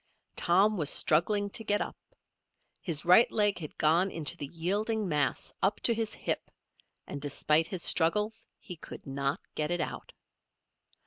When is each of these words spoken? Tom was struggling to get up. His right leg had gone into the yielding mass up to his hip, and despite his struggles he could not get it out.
Tom 0.35 0.77
was 0.77 0.89
struggling 0.89 1.51
to 1.51 1.63
get 1.63 1.79
up. 1.79 1.95
His 2.81 3.05
right 3.05 3.31
leg 3.31 3.59
had 3.59 3.77
gone 3.77 4.09
into 4.09 4.35
the 4.35 4.47
yielding 4.47 5.07
mass 5.07 5.53
up 5.61 5.79
to 5.81 5.93
his 5.93 6.11
hip, 6.15 6.49
and 7.05 7.21
despite 7.21 7.67
his 7.67 7.83
struggles 7.83 8.47
he 8.57 8.75
could 8.77 9.05
not 9.05 9.39
get 9.53 9.69
it 9.69 9.79
out. 9.79 10.11